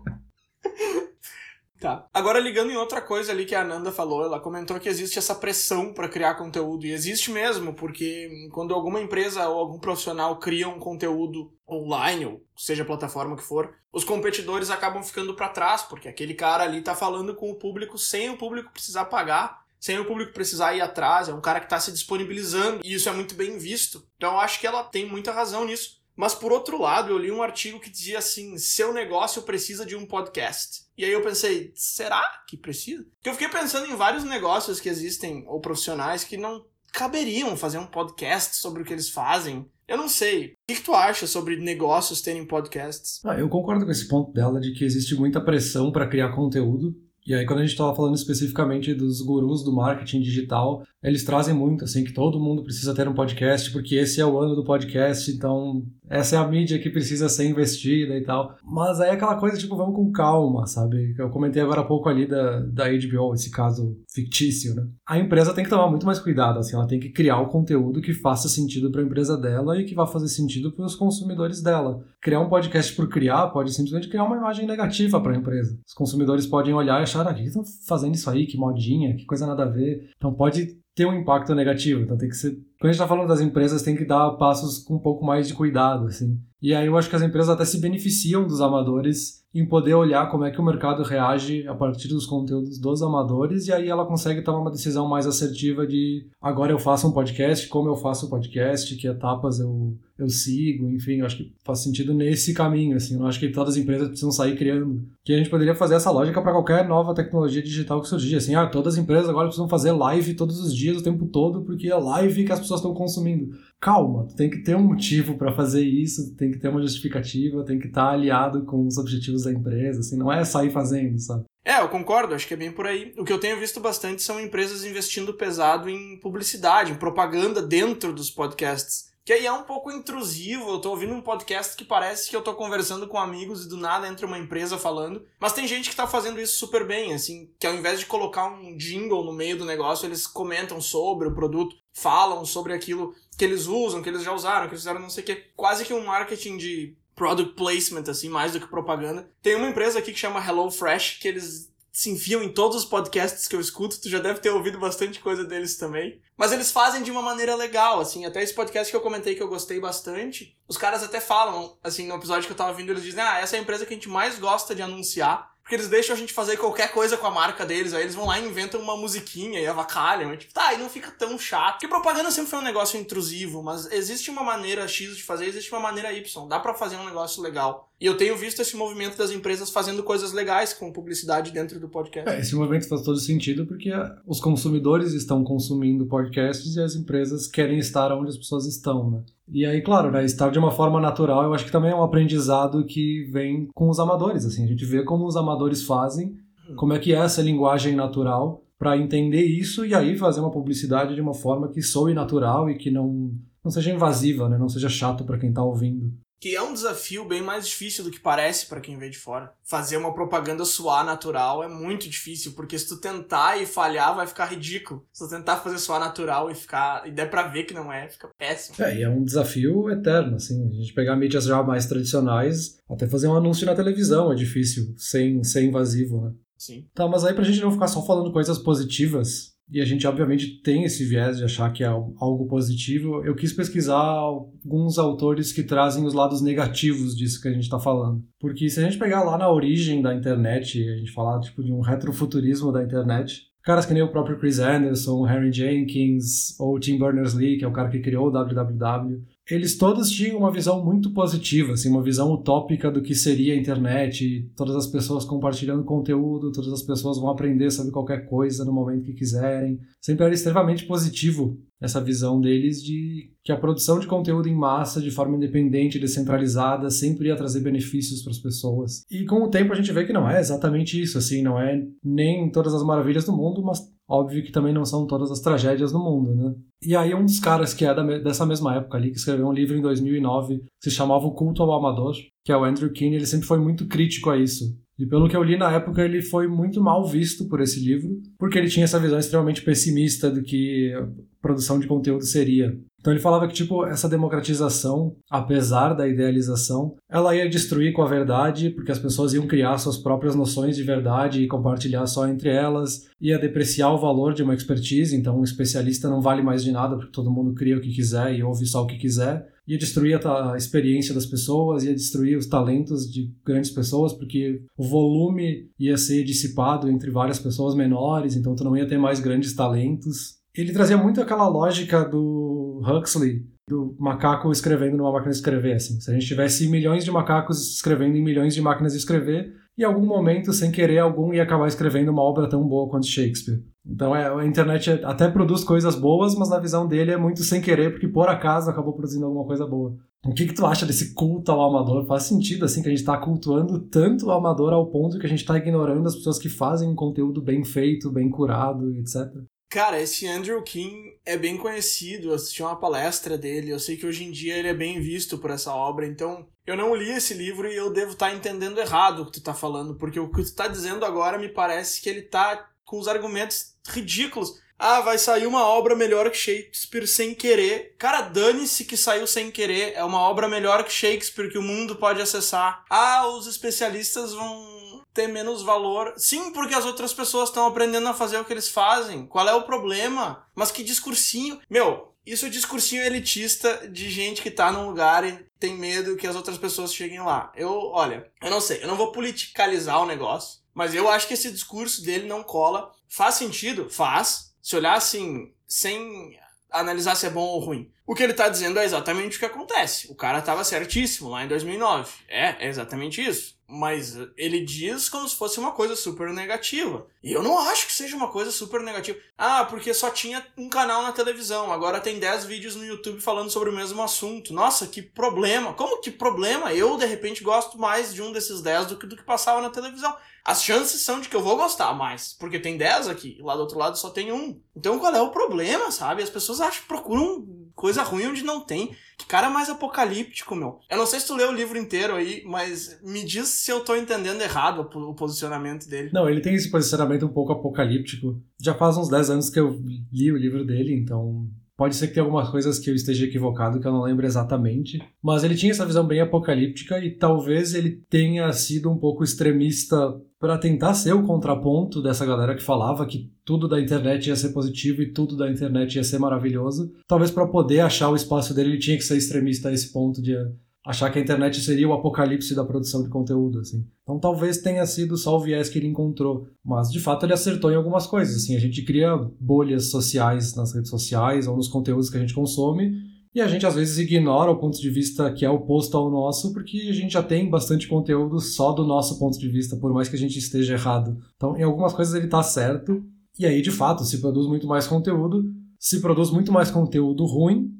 [1.85, 2.09] Tá.
[2.15, 5.35] Agora ligando em outra coisa ali que a Ananda falou, ela comentou que existe essa
[5.35, 10.67] pressão para criar conteúdo e existe mesmo, porque quando alguma empresa ou algum profissional cria
[10.67, 15.83] um conteúdo online, ou seja a plataforma que for, os competidores acabam ficando para trás,
[15.83, 19.99] porque aquele cara ali tá falando com o público sem o público precisar pagar sem
[19.99, 23.13] o público precisar ir atrás, é um cara que está se disponibilizando, e isso é
[23.13, 24.09] muito bem visto.
[24.17, 26.03] Então eu acho que ela tem muita razão nisso.
[26.17, 29.97] Mas por outro lado, eu li um artigo que dizia assim: seu negócio precisa de
[29.97, 30.85] um podcast.
[30.97, 33.05] E aí eu pensei, será que precisa?
[33.17, 37.79] Porque eu fiquei pensando em vários negócios que existem, ou profissionais, que não caberiam fazer
[37.79, 39.69] um podcast sobre o que eles fazem.
[39.87, 40.47] Eu não sei.
[40.47, 43.21] O que, que tu acha sobre negócios terem podcasts?
[43.25, 46.95] Ah, eu concordo com esse ponto dela de que existe muita pressão para criar conteúdo.
[47.27, 51.55] E aí, quando a gente estava falando especificamente dos gurus do marketing digital, eles trazem
[51.55, 54.65] muito, assim, que todo mundo precisa ter um podcast, porque esse é o ano do
[54.65, 58.57] podcast, então essa é a mídia que precisa ser investida e tal.
[58.63, 61.15] Mas aí é aquela coisa, tipo, vamos com calma, sabe?
[61.19, 64.87] Eu comentei agora há pouco ali da, da HBO, esse caso fictício, né?
[65.07, 68.03] A empresa tem que tomar muito mais cuidado, assim, ela tem que criar o conteúdo
[68.03, 71.63] que faça sentido para a empresa dela e que vá fazer sentido para os consumidores
[71.63, 72.03] dela.
[72.21, 75.79] Criar um podcast por criar pode simplesmente criar uma imagem negativa para a empresa.
[75.87, 78.47] Os consumidores podem olhar e achar, ah, que estão fazendo isso aí?
[78.47, 80.11] Que modinha, que coisa nada a ver.
[80.17, 82.03] Então pode ter um impacto negativo.
[82.03, 82.53] Então tem que ser.
[82.53, 85.49] Quando a gente está falando das empresas, tem que dar passos com um pouco mais
[85.49, 86.39] de cuidado, assim.
[86.63, 90.29] E aí eu acho que as empresas até se beneficiam dos amadores em poder olhar
[90.31, 94.05] como é que o mercado reage a partir dos conteúdos dos amadores e aí ela
[94.05, 98.27] consegue tomar uma decisão mais assertiva de agora eu faço um podcast, como eu faço
[98.27, 102.97] o podcast, que etapas eu, eu sigo, enfim, eu acho que faz sentido nesse caminho,
[102.97, 105.95] assim, eu acho que todas as empresas precisam sair criando, que a gente poderia fazer
[105.95, 109.47] essa lógica para qualquer nova tecnologia digital que surgir, assim, ah, todas as empresas agora
[109.47, 112.81] precisam fazer live todos os dias, o tempo todo, porque é live que as pessoas
[112.81, 113.55] estão consumindo.
[113.85, 117.67] Calma, tu tem que ter um motivo para fazer isso, tem que ter uma justificativa,
[117.67, 121.19] tem que estar tá aliado com os objetivos da empresa, assim, não é sair fazendo,
[121.19, 121.45] sabe?
[121.63, 123.13] É, eu concordo, acho que é bem por aí.
[123.19, 128.11] O que eu tenho visto bastante são empresas investindo pesado em publicidade, em propaganda dentro
[128.15, 129.13] dos podcasts.
[129.23, 130.71] Que aí é um pouco intrusivo.
[130.71, 133.79] Eu tô ouvindo um podcast que parece que eu tô conversando com amigos e do
[133.79, 135.25] nada entra uma empresa falando.
[135.41, 138.47] Mas tem gente que tá fazendo isso super bem, assim, que ao invés de colocar
[138.47, 143.45] um jingle no meio do negócio, eles comentam sobre o produto, falam sobre aquilo que
[143.45, 145.37] eles usam, que eles já usaram, que eles fizeram não sei o que.
[145.57, 149.31] Quase que um marketing de product placement, assim, mais do que propaganda.
[149.43, 153.47] Tem uma empresa aqui que chama HelloFresh, que eles se enfiam em todos os podcasts
[153.47, 156.21] que eu escuto, tu já deve ter ouvido bastante coisa deles também.
[156.37, 159.43] Mas eles fazem de uma maneira legal, assim, até esse podcast que eu comentei que
[159.43, 163.05] eu gostei bastante, os caras até falam, assim, no episódio que eu tava vindo, eles
[163.05, 165.89] dizem, ah, essa é a empresa que a gente mais gosta de anunciar, porque eles
[165.89, 168.47] deixam a gente fazer qualquer coisa com a marca deles, aí eles vão lá e
[168.47, 170.35] inventam uma musiquinha e avacalham.
[170.35, 171.77] E tipo, tá, e não fica tão chato.
[171.77, 175.73] Porque propaganda sempre foi um negócio intrusivo, mas existe uma maneira X de fazer, existe
[175.73, 176.49] uma maneira Y.
[176.49, 177.91] Dá para fazer um negócio legal.
[177.99, 181.89] E eu tenho visto esse movimento das empresas fazendo coisas legais com publicidade dentro do
[181.89, 182.29] podcast.
[182.29, 183.91] É, esse movimento faz todo sentido porque
[184.27, 189.23] os consumidores estão consumindo podcasts e as empresas querem estar onde as pessoas estão, né?
[189.49, 192.03] E aí, claro, né, estar de uma forma natural, eu acho que também é um
[192.03, 196.35] aprendizado que vem com os amadores, assim, a gente vê como os amadores fazem,
[196.77, 201.15] como é que é essa linguagem natural para entender isso e aí fazer uma publicidade
[201.15, 204.91] de uma forma que soe natural e que não não seja invasiva, né, não seja
[204.91, 206.13] chato para quem está ouvindo.
[206.45, 209.51] Que é um desafio bem mais difícil do que parece para quem vê de fora.
[209.63, 214.27] Fazer uma propaganda suar natural é muito difícil, porque se tu tentar e falhar, vai
[214.27, 215.07] ficar ridículo.
[215.11, 217.09] Se tu tentar fazer suar natural e ficar.
[217.09, 218.77] e der pra ver que não é, fica péssimo.
[218.79, 220.69] É, e é um desafio eterno, assim.
[220.69, 224.93] A gente pegar mídias já mais tradicionais, até fazer um anúncio na televisão é difícil,
[224.99, 226.33] sem ser invasivo, né?
[226.59, 226.87] Sim.
[226.95, 230.61] Tá, mas aí pra gente não ficar só falando coisas positivas, e a gente obviamente
[230.63, 235.63] tem esse viés de achar que é algo positivo, eu quis pesquisar alguns autores que
[235.63, 238.23] trazem os lados negativos disso que a gente está falando.
[238.39, 241.73] Porque se a gente pegar lá na origem da internet, a gente falar tipo de
[241.73, 246.99] um retrofuturismo da internet, caras que nem o próprio Chris Anderson, Harry Jenkins ou Tim
[246.99, 251.13] Berners-Lee, que é o cara que criou o www, eles todos tinham uma visão muito
[251.13, 256.51] positiva, assim, uma visão utópica do que seria a internet, todas as pessoas compartilhando conteúdo,
[256.51, 259.79] todas as pessoas vão aprender sobre qualquer coisa no momento que quiserem.
[260.01, 265.03] Sempre era extremamente positivo essa visão deles de que a produção de conteúdo em massa,
[265.03, 269.05] de forma independente, descentralizada, sempre ia trazer benefícios para as pessoas.
[269.11, 271.83] E com o tempo a gente vê que não é exatamente isso, assim, não é
[272.03, 275.93] nem todas as maravilhas do mundo, mas óbvio que também não são todas as tragédias
[275.93, 276.55] do mundo, né?
[276.83, 279.53] E aí um dos caras que é da, dessa mesma época ali, que escreveu um
[279.53, 282.15] livro em 2009, que se chamava O Culto ao Amador,
[282.45, 284.65] que é o Andrew Keane, ele sempre foi muito crítico a isso.
[284.99, 288.11] E pelo que eu li na época, ele foi muito mal visto por esse livro,
[288.39, 290.93] porque ele tinha essa visão extremamente pessimista do que
[291.41, 292.79] produção de conteúdo seria.
[293.05, 298.09] Então ele falava que tipo essa democratização, apesar da idealização, ela ia destruir com a
[298.09, 302.49] verdade, porque as pessoas iam criar suas próprias noções de verdade e compartilhar só entre
[302.49, 306.73] elas, ia depreciar o valor de uma expertise, então um especialista não vale mais de
[306.73, 309.79] nada porque todo mundo cria o que quiser e ouve só o que quiser ia
[309.79, 315.71] destruir a, experiência das pessoas, ia destruir os talentos de grandes pessoas, porque o volume
[315.79, 320.39] ia ser dissipado entre várias pessoas menores, então tu não ia ter mais grandes talentos.
[320.55, 326.01] Ele trazia muito aquela lógica do Huxley, do macaco escrevendo numa máquina de escrever, assim.
[326.01, 329.83] Se a gente tivesse milhões de macacos escrevendo em milhões de máquinas de escrever, em
[329.83, 333.61] algum momento, sem querer, algum ia acabar escrevendo uma obra tão boa quanto Shakespeare.
[333.85, 337.61] Então é, a internet até produz coisas boas, mas na visão dele é muito sem
[337.61, 339.97] querer, porque por acaso acabou produzindo alguma coisa boa.
[340.25, 342.07] O que, que tu acha desse culto ao amador?
[342.07, 345.29] Faz sentido assim que a gente está cultuando tanto o amador ao ponto que a
[345.29, 349.27] gente está ignorando as pessoas que fazem um conteúdo bem feito, bem curado, etc.
[349.75, 354.07] Cara, esse Andrew King é bem conhecido, eu assisti uma palestra dele, eu sei que
[354.07, 357.35] hoje em dia ele é bem visto por essa obra, então eu não li esse
[357.35, 360.31] livro e eu devo estar tá entendendo errado o que tu tá falando, porque o
[360.31, 364.63] que tu tá dizendo agora me parece que ele tá com os argumentos ridículos.
[364.87, 367.95] Ah, vai sair uma obra melhor que Shakespeare sem querer.
[367.97, 369.95] Cara, dane-se que saiu sem querer.
[369.95, 372.85] É uma obra melhor que Shakespeare que o mundo pode acessar.
[372.91, 376.13] Ah, os especialistas vão ter menos valor.
[376.19, 379.27] Sim, porque as outras pessoas estão aprendendo a fazer o que eles fazem.
[379.27, 380.47] Qual é o problema?
[380.55, 381.59] Mas que discursinho.
[381.71, 386.27] Meu, isso é discursinho elitista de gente que tá num lugar e tem medo que
[386.27, 387.51] as outras pessoas cheguem lá.
[387.57, 390.63] Eu, olha, eu não sei, eu não vou politicalizar o negócio.
[390.75, 392.93] Mas eu acho que esse discurso dele não cola.
[393.09, 393.89] Faz sentido?
[393.89, 394.53] Faz.
[394.65, 397.93] Se olhar assim, sem analisar se é bom ou ruim.
[398.07, 400.11] O que ele tá dizendo é exatamente o que acontece.
[400.11, 402.13] O cara tava certíssimo lá em 2009.
[402.29, 403.55] É, é exatamente isso.
[403.67, 407.07] Mas ele diz como se fosse uma coisa super negativa.
[407.23, 409.19] E eu não acho que seja uma coisa super negativa.
[409.39, 413.49] Ah, porque só tinha um canal na televisão, agora tem 10 vídeos no YouTube falando
[413.49, 414.53] sobre o mesmo assunto.
[414.53, 415.73] Nossa, que problema!
[415.73, 416.75] Como que problema?
[416.75, 419.71] Eu, de repente, gosto mais de um desses 10 do que do que passava na
[419.71, 420.15] televisão.
[420.45, 423.55] As chances são de que eu vou gostar mais, porque tem 10 aqui, e lá
[423.55, 424.61] do outro lado só tem um.
[424.77, 426.23] Então qual é o problema, sabe?
[426.23, 428.95] As pessoas acham, procuram coisa ruim onde não tem.
[429.17, 430.81] Que cara mais apocalíptico, meu.
[430.91, 433.81] Eu não sei se tu leu o livro inteiro aí, mas me diz se eu
[433.81, 436.11] tô entendendo errado o posicionamento dele.
[436.13, 438.41] Não, ele tem esse posicionamento um pouco apocalíptico.
[438.61, 439.81] Já faz uns 10 anos que eu
[440.13, 443.81] li o livro dele, então Pode ser que tenha algumas coisas que eu esteja equivocado,
[443.81, 445.03] que eu não lembro exatamente.
[445.23, 450.15] Mas ele tinha essa visão bem apocalíptica e talvez ele tenha sido um pouco extremista
[450.39, 454.51] para tentar ser o contraponto dessa galera que falava que tudo da internet ia ser
[454.51, 456.93] positivo e tudo da internet ia ser maravilhoso.
[457.09, 460.23] Talvez para poder achar o espaço dele, ele tinha que ser extremista a esse ponto
[460.23, 460.37] de
[460.85, 463.87] achar que a internet seria o apocalipse da produção de conteúdo, assim.
[464.03, 467.73] Então talvez tenha sido só o viés que ele encontrou, mas de fato ele acertou
[467.73, 472.11] em algumas coisas, assim, a gente cria bolhas sociais nas redes sociais ou nos conteúdos
[472.11, 472.93] que a gente consome,
[473.35, 476.53] e a gente às vezes ignora o ponto de vista que é oposto ao nosso,
[476.53, 480.09] porque a gente já tem bastante conteúdo só do nosso ponto de vista, por mais
[480.09, 481.19] que a gente esteja errado.
[481.35, 483.03] Então, em algumas coisas ele está certo,
[483.37, 485.43] e aí de fato se produz muito mais conteúdo,
[485.81, 487.73] se produz muito mais conteúdo ruim,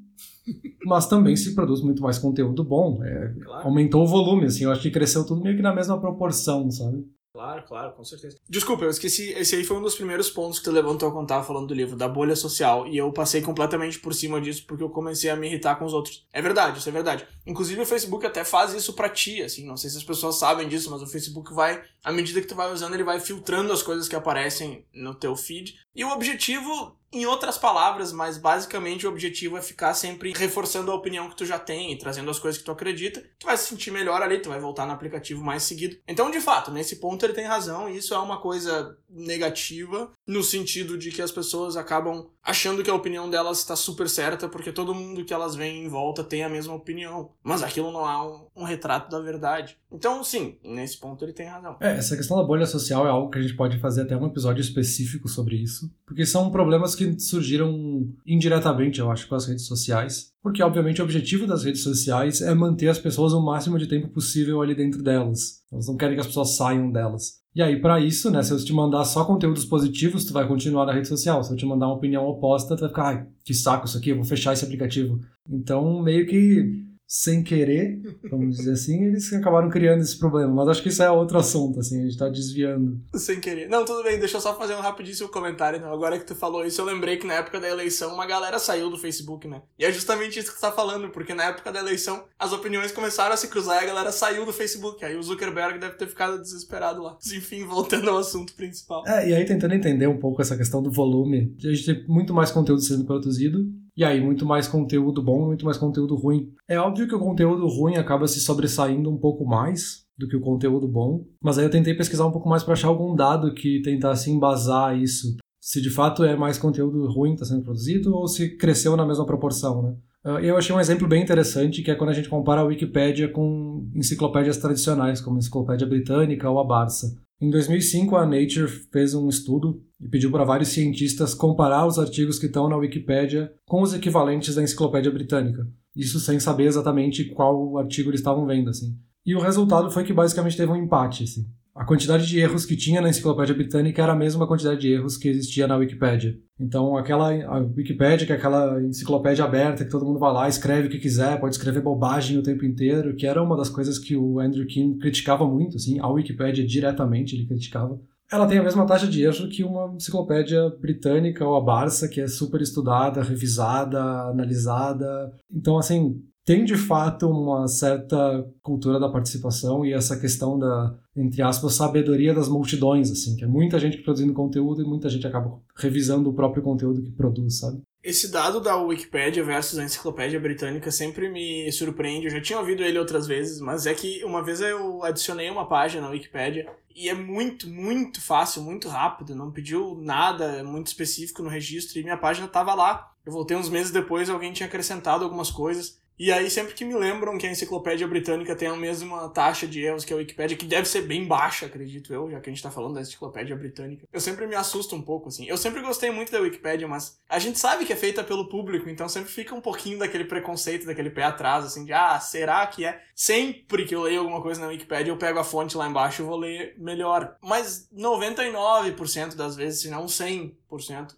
[0.85, 3.03] mas também se produz muito mais conteúdo bom.
[3.03, 3.67] É, claro.
[3.67, 7.05] Aumentou o volume, assim, eu acho que cresceu tudo meio que na mesma proporção, sabe?
[7.35, 8.39] Claro, claro, com certeza.
[8.49, 9.31] Desculpa, eu esqueci.
[9.31, 11.97] Esse aí foi um dos primeiros pontos que tu levantou quando tava falando do livro,
[11.97, 12.87] da bolha social.
[12.87, 15.93] E eu passei completamente por cima disso porque eu comecei a me irritar com os
[15.93, 16.25] outros.
[16.33, 17.27] É verdade, isso é verdade.
[17.45, 19.67] Inclusive o Facebook até faz isso pra ti, assim.
[19.67, 22.55] Não sei se as pessoas sabem disso, mas o Facebook vai, à medida que tu
[22.55, 25.75] vai usando, ele vai filtrando as coisas que aparecem no teu feed.
[25.93, 30.95] E o objetivo em outras palavras, mas basicamente o objetivo é ficar sempre reforçando a
[30.95, 33.25] opinião que tu já tem e trazendo as coisas que tu acredita.
[33.39, 35.97] Tu vai se sentir melhor ali, tu vai voltar no aplicativo mais seguido.
[36.09, 40.43] Então, de fato, nesse ponto ele tem razão, e isso é uma coisa negativa no
[40.43, 44.71] sentido de que as pessoas acabam achando que a opinião delas está super certa porque
[44.71, 47.31] todo mundo que elas veem em volta tem a mesma opinião.
[47.43, 49.79] Mas aquilo não é um, um retrato da verdade.
[49.91, 51.77] Então, sim, nesse ponto ele tem razão.
[51.81, 54.27] É, essa questão da bolha social é algo que a gente pode fazer até um
[54.27, 59.67] episódio específico sobre isso, porque são problemas que surgiram indiretamente, eu acho, com as redes
[59.67, 60.34] sociais.
[60.45, 64.09] Porque, obviamente, o objetivo das redes sociais é manter as pessoas o máximo de tempo
[64.11, 65.63] possível ali dentro delas.
[65.73, 67.43] Elas não querem que as pessoas saiam delas.
[67.55, 70.85] E aí, para isso, né, se eu te mandar só conteúdos positivos, tu vai continuar
[70.85, 71.43] na rede social.
[71.43, 74.11] Se eu te mandar uma opinião oposta, tu vai ficar, ai, que saco isso aqui,
[74.11, 75.19] eu vou fechar esse aplicativo.
[75.49, 76.85] Então, meio que
[77.17, 80.53] sem querer, vamos dizer assim, eles acabaram criando esse problema.
[80.53, 83.01] Mas acho que isso é outro assunto, assim, a gente tá desviando.
[83.15, 83.69] Sem querer.
[83.69, 85.77] Não, tudo bem, deixa eu só fazer um rapidíssimo comentário.
[85.77, 85.93] Então.
[85.93, 88.91] Agora que tu falou isso, eu lembrei que na época da eleição uma galera saiu
[88.91, 89.63] do Facebook, né?
[89.79, 92.91] E é justamente isso que tu tá falando, porque na época da eleição as opiniões
[92.91, 95.05] começaram a se cruzar e a galera saiu do Facebook.
[95.05, 97.17] Aí o Zuckerberg deve ter ficado desesperado lá.
[97.23, 99.05] Mas, enfim, voltando ao assunto principal.
[99.07, 102.35] É, e aí tentando entender um pouco essa questão do volume, a gente tem muito
[102.35, 106.53] mais conteúdo sendo produzido e aí, muito mais conteúdo bom, muito mais conteúdo ruim.
[106.69, 110.41] É óbvio que o conteúdo ruim acaba se sobressaindo um pouco mais do que o
[110.41, 113.83] conteúdo bom, mas aí eu tentei pesquisar um pouco mais para achar algum dado que
[113.83, 115.37] tentasse embasar isso.
[115.61, 119.07] Se de fato é mais conteúdo ruim que está sendo produzido ou se cresceu na
[119.07, 119.97] mesma proporção, né?
[120.25, 123.29] Ah, eu achei um exemplo bem interessante, que é quando a gente compara a Wikipédia
[123.29, 127.15] com enciclopédias tradicionais, como a Enciclopédia Britânica ou a Barça.
[127.45, 132.39] Em 2005, a Nature fez um estudo e pediu para vários cientistas comparar os artigos
[132.39, 135.69] que estão na Wikipédia com os equivalentes da Enciclopédia Britânica.
[135.95, 138.97] Isso sem saber exatamente qual artigo eles estavam vendo, assim.
[139.27, 142.77] E o resultado foi que basicamente teve um empate, assim a quantidade de erros que
[142.77, 146.39] tinha na enciclopédia britânica era a mesma quantidade de erros que existia na Wikipédia.
[146.59, 150.87] Então, aquela a Wikipédia, que é aquela enciclopédia aberta que todo mundo vai lá, escreve
[150.87, 154.17] o que quiser, pode escrever bobagem o tempo inteiro, que era uma das coisas que
[154.17, 158.01] o Andrew King criticava muito, assim, a Wikipédia diretamente ele criticava.
[158.31, 162.21] Ela tem a mesma taxa de erro que uma enciclopédia britânica ou a Barça, que
[162.21, 165.33] é super estudada, revisada, analisada.
[165.53, 171.41] Então, assim, tem de fato uma certa cultura da participação e essa questão da, entre
[171.43, 175.59] aspas, sabedoria das multidões, assim, que é muita gente produzindo conteúdo e muita gente acaba
[175.77, 177.81] revisando o próprio conteúdo que produz, sabe?
[178.03, 182.27] Esse dado da Wikipedia versus a Enciclopédia Britânica sempre me surpreende.
[182.27, 185.67] Eu já tinha ouvido ele outras vezes, mas é que uma vez eu adicionei uma
[185.67, 189.35] página na Wikipedia e é muito, muito fácil, muito rápido.
[189.35, 193.11] Não pediu nada muito específico no registro e minha página estava lá.
[193.25, 195.99] Eu voltei uns meses depois, alguém tinha acrescentado algumas coisas.
[196.17, 199.83] E aí, sempre que me lembram que a enciclopédia britânica tem a mesma taxa de
[199.83, 202.63] erros que a Wikipédia, que deve ser bem baixa, acredito eu, já que a gente
[202.63, 205.47] tá falando da enciclopédia britânica, eu sempre me assusto um pouco, assim.
[205.49, 208.89] Eu sempre gostei muito da Wikipédia, mas a gente sabe que é feita pelo público,
[208.89, 212.85] então sempre fica um pouquinho daquele preconceito, daquele pé atrás, assim, de, ah, será que
[212.85, 213.03] é?
[213.15, 216.25] Sempre que eu leio alguma coisa na Wikipédia, eu pego a fonte lá embaixo e
[216.25, 217.37] vou ler melhor.
[217.43, 220.53] Mas 99% das vezes, se não 100%,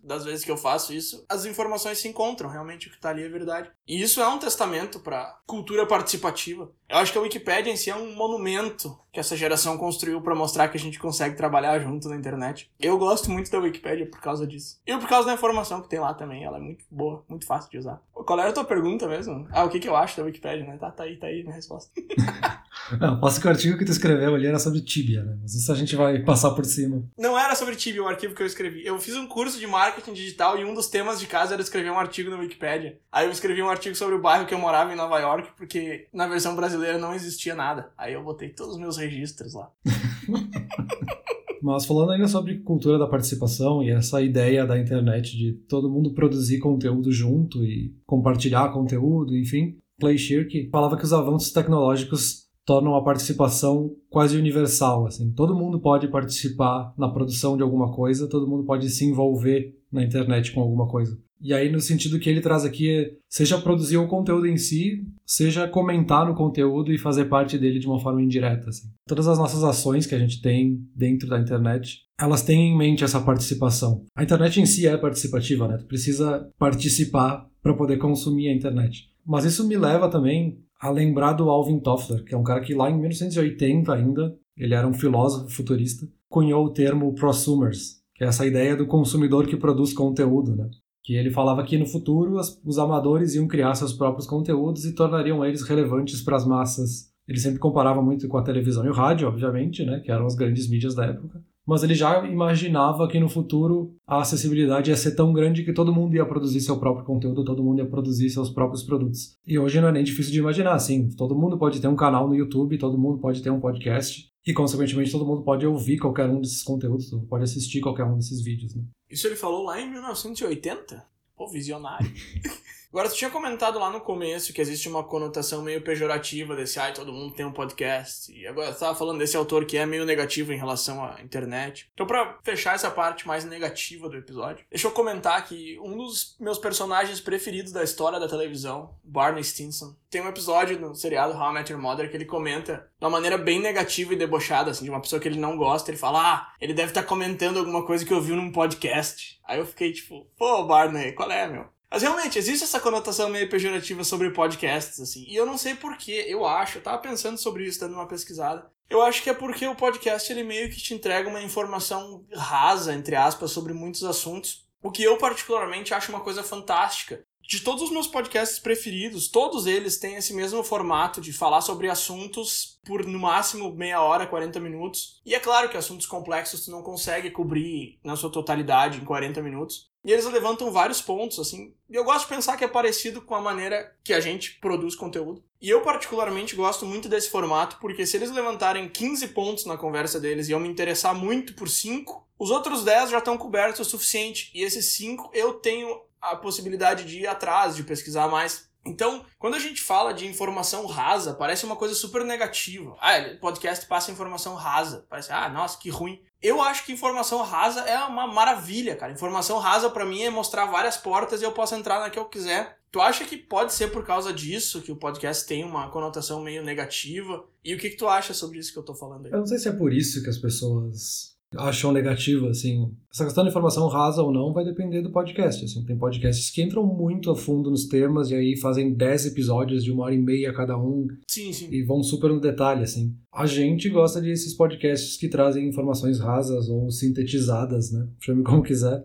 [0.02, 3.22] das vezes que eu faço isso, as informações se encontram, realmente o que tá ali
[3.22, 3.70] é verdade.
[3.86, 6.70] E isso é um testamento para cultura participativa.
[6.88, 10.34] Eu acho que a Wikipédia em si é um monumento que essa geração construiu para
[10.34, 12.70] mostrar que a gente consegue trabalhar junto na internet.
[12.78, 14.78] Eu gosto muito da Wikipédia por causa disso.
[14.86, 16.44] E por causa da informação que tem lá também.
[16.44, 18.00] Ela é muito boa, muito fácil de usar.
[18.12, 19.48] Qual era a tua pergunta mesmo?
[19.50, 20.76] Ah, o que, que eu acho da Wikipédia, né?
[20.76, 21.90] Tá, tá aí, tá aí minha resposta.
[23.00, 25.38] Não, posso que o artigo que tu escreveu ali era sobre Tibia, né?
[25.40, 27.02] Mas isso a gente vai passar por cima.
[27.18, 28.84] Não era sobre Tibia o arquivo que eu escrevi.
[28.84, 31.90] Eu fiz um curso de marketing digital e um dos temas de casa era escrever
[31.90, 32.98] um artigo na Wikipédia.
[33.12, 36.08] Aí eu escrevi um artigo sobre o bairro que eu morava em Nova York, porque
[36.12, 37.92] na versão brasileira não existia nada.
[37.96, 39.70] Aí eu botei todos os meus registros lá.
[41.62, 46.14] Mas falando ainda sobre cultura da participação e essa ideia da internet de todo mundo
[46.14, 52.96] produzir conteúdo junto e compartilhar conteúdo, enfim, Clay Shirky falava que os avanços tecnológicos tornam
[52.96, 55.30] a participação quase universal, assim.
[55.30, 60.02] Todo mundo pode participar na produção de alguma coisa, todo mundo pode se envolver na
[60.02, 61.16] internet com alguma coisa.
[61.40, 65.06] E aí, no sentido que ele traz aqui, é, seja produzir o conteúdo em si,
[65.24, 68.70] seja comentar no conteúdo e fazer parte dele de uma forma indireta.
[68.70, 68.88] Assim.
[69.06, 73.04] Todas as nossas ações que a gente tem dentro da internet, elas têm em mente
[73.04, 74.04] essa participação.
[74.16, 75.76] A internet em si é participativa, né?
[75.76, 79.10] Tu precisa participar para poder consumir a internet.
[79.24, 82.74] Mas isso me leva também a lembrar do Alvin Toffler, que é um cara que
[82.74, 88.26] lá em 1980 ainda ele era um filósofo futurista, cunhou o termo prosumers, que é
[88.26, 90.68] essa ideia do consumidor que produz conteúdo, né?
[91.02, 95.44] Que ele falava que no futuro os amadores iam criar seus próprios conteúdos e tornariam
[95.44, 97.12] eles relevantes para as massas.
[97.28, 100.00] Ele sempre comparava muito com a televisão e o rádio, obviamente, né?
[100.00, 104.20] Que eram as grandes mídias da época mas ele já imaginava que no futuro a
[104.20, 107.80] acessibilidade ia ser tão grande que todo mundo ia produzir seu próprio conteúdo, todo mundo
[107.80, 109.36] ia produzir seus próprios produtos.
[109.46, 112.28] E hoje não é nem difícil de imaginar, assim, todo mundo pode ter um canal
[112.28, 116.28] no YouTube, todo mundo pode ter um podcast, e consequentemente todo mundo pode ouvir qualquer
[116.30, 118.84] um desses conteúdos, pode assistir qualquer um desses vídeos, né?
[119.10, 121.04] Isso ele falou lá em 1980?
[121.36, 122.10] Pô, visionário.
[122.96, 126.94] Agora, tu tinha comentado lá no começo que existe uma conotação meio pejorativa desse, ai,
[126.94, 128.32] todo mundo tem um podcast.
[128.32, 131.90] E agora tu tava falando desse autor que é meio negativo em relação à internet.
[131.92, 136.38] Então, pra fechar essa parte mais negativa do episódio, deixa eu comentar que um dos
[136.40, 141.50] meus personagens preferidos da história da televisão, Barney Stinson, tem um episódio no seriado How
[141.50, 144.84] I Met Your Mother que ele comenta de uma maneira bem negativa e debochada, assim,
[144.84, 145.90] de uma pessoa que ele não gosta.
[145.90, 149.38] Ele fala, ah, ele deve estar tá comentando alguma coisa que ouviu num podcast.
[149.44, 151.75] Aí eu fiquei tipo, pô, Barney, qual é, meu?
[151.96, 155.24] Mas realmente, existe essa conotação meio pejorativa sobre podcasts, assim.
[155.26, 158.70] E eu não sei porquê, eu acho, eu tava pensando sobre isso, dando uma pesquisada.
[158.90, 162.92] Eu acho que é porque o podcast, ele meio que te entrega uma informação rasa,
[162.92, 164.66] entre aspas, sobre muitos assuntos.
[164.82, 167.24] O que eu particularmente acho uma coisa fantástica.
[167.48, 171.88] De todos os meus podcasts preferidos, todos eles têm esse mesmo formato de falar sobre
[171.88, 175.20] assuntos por no máximo meia hora, 40 minutos.
[175.24, 179.40] E é claro que assuntos complexos tu não consegue cobrir na sua totalidade em 40
[179.42, 179.88] minutos.
[180.04, 181.72] E eles levantam vários pontos, assim.
[181.88, 184.96] E eu gosto de pensar que é parecido com a maneira que a gente produz
[184.96, 185.42] conteúdo.
[185.60, 190.20] E eu, particularmente, gosto muito desse formato, porque se eles levantarem 15 pontos na conversa
[190.20, 193.90] deles e eu me interessar muito por 5, os outros 10 já estão cobertos o
[193.90, 194.50] suficiente.
[194.54, 198.68] E esses 5 eu tenho a possibilidade de ir atrás, de pesquisar mais.
[198.86, 202.96] Então, quando a gente fala de informação rasa, parece uma coisa super negativa.
[203.00, 205.04] Ah, podcast passa informação rasa.
[205.08, 206.20] Parece, ah, nossa, que ruim.
[206.40, 209.12] Eu acho que informação rasa é uma maravilha, cara.
[209.12, 212.26] Informação rasa para mim é mostrar várias portas e eu posso entrar na que eu
[212.26, 212.78] quiser.
[212.92, 216.62] Tu acha que pode ser por causa disso que o podcast tem uma conotação meio
[216.62, 217.44] negativa?
[217.64, 219.32] E o que, que tu acha sobre isso que eu tô falando aí?
[219.32, 222.90] Eu não sei se é por isso que as pessoas acham negativo, assim.
[223.12, 225.84] Essa questão de informação rasa ou não vai depender do podcast, assim.
[225.84, 229.90] Tem podcasts que entram muito a fundo nos temas e aí fazem 10 episódios de
[229.90, 231.06] uma hora e meia cada um.
[231.28, 231.68] Sim, sim.
[231.70, 233.14] E vão super no detalhe, assim.
[233.32, 238.06] A gente gosta desses podcasts que trazem informações rasas ou sintetizadas, né?
[238.20, 239.04] Chame como quiser.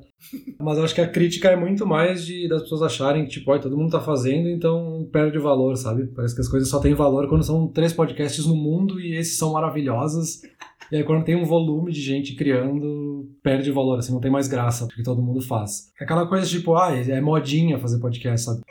[0.59, 3.57] Mas eu acho que a crítica é muito mais de das pessoas acharem que, tipo,
[3.59, 6.07] todo mundo tá fazendo, então perde o valor, sabe?
[6.07, 9.37] Parece que as coisas só têm valor quando são três podcasts no mundo e esses
[9.37, 10.41] são maravilhosos.
[10.91, 14.47] E aí quando tem um volume de gente criando, perde valor, assim, não tem mais
[14.47, 15.91] graça, porque todo mundo faz.
[15.99, 18.61] É aquela coisa tipo, ah, é modinha fazer podcast, sabe?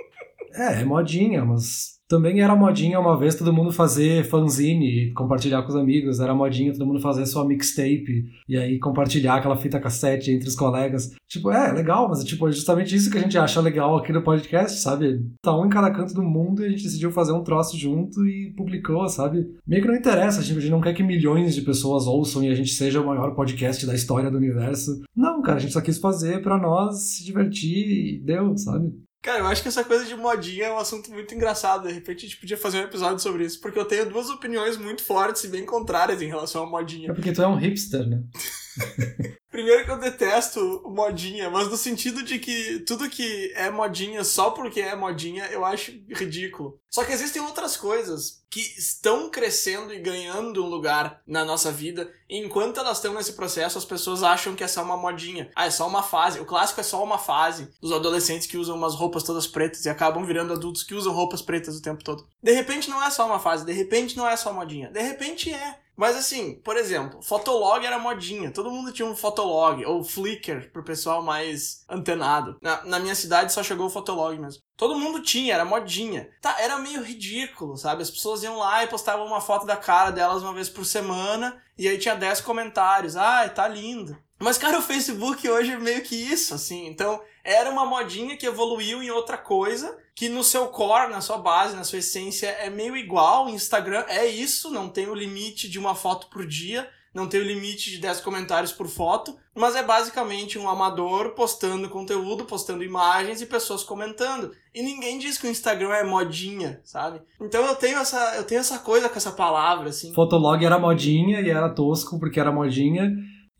[0.52, 5.68] É, é modinha, mas também era modinha uma vez todo mundo fazer fanzine compartilhar com
[5.68, 6.18] os amigos.
[6.18, 10.56] Era modinha todo mundo fazer sua mixtape e aí compartilhar aquela fita cassete entre os
[10.56, 11.12] colegas.
[11.28, 14.24] Tipo, é, legal, mas tipo, é justamente isso que a gente acha legal aqui no
[14.24, 15.24] podcast, sabe?
[15.40, 18.26] Tá um em cada canto do mundo e a gente decidiu fazer um troço junto
[18.26, 19.46] e publicou, sabe?
[19.64, 22.48] Meio que não interessa, tipo, a gente não quer que milhões de pessoas ouçam e
[22.48, 25.00] a gente seja o maior podcast da história do universo.
[25.14, 28.92] Não, cara, a gente só quis fazer para nós se divertir e deu, sabe?
[29.22, 31.86] Cara, eu acho que essa coisa de modinha é um assunto muito engraçado.
[31.86, 34.78] De repente a gente podia fazer um episódio sobre isso, porque eu tenho duas opiniões
[34.78, 37.10] muito fortes e bem contrárias em relação à modinha.
[37.10, 38.22] É porque tu é um hipster, né?
[39.50, 44.50] Primeiro que eu detesto modinha, mas no sentido de que tudo que é modinha só
[44.50, 46.78] porque é modinha, eu acho ridículo.
[46.88, 52.12] Só que existem outras coisas que estão crescendo e ganhando um lugar na nossa vida,
[52.28, 55.50] e enquanto elas estão nesse processo, as pessoas acham que é só uma modinha.
[55.54, 56.40] Ah, é só uma fase.
[56.40, 59.88] O clássico é só uma fase dos adolescentes que usam umas roupas todas pretas e
[59.88, 62.26] acabam virando adultos que usam roupas pretas o tempo todo.
[62.42, 65.52] De repente não é só uma fase, de repente não é só modinha, de repente
[65.52, 65.78] é.
[66.00, 68.50] Mas assim, por exemplo, Fotolog era modinha.
[68.50, 72.56] Todo mundo tinha um Fotolog, ou Flickr, pro pessoal mais antenado.
[72.62, 74.62] Na, na minha cidade só chegou o Fotolog mesmo.
[74.78, 76.30] Todo mundo tinha, era modinha.
[76.40, 78.00] Tá, era meio ridículo, sabe?
[78.00, 81.62] As pessoas iam lá e postavam uma foto da cara delas uma vez por semana,
[81.76, 83.14] e aí tinha 10 comentários.
[83.14, 84.16] Ai, tá lindo.
[84.38, 86.86] Mas, cara, o Facebook hoje é meio que isso, assim.
[86.86, 91.38] Então, era uma modinha que evoluiu em outra coisa, que no seu core, na sua
[91.38, 93.48] base, na sua essência, é meio igual.
[93.48, 97.42] Instagram é isso, não tem o limite de uma foto por dia, não tem o
[97.42, 103.40] limite de 10 comentários por foto, mas é basicamente um amador postando conteúdo, postando imagens
[103.40, 104.52] e pessoas comentando.
[104.74, 107.22] E ninguém diz que o Instagram é modinha, sabe?
[107.40, 110.12] Então eu tenho essa, eu tenho essa coisa com essa palavra, assim.
[110.12, 113.10] Fotolog era modinha e era tosco porque era modinha.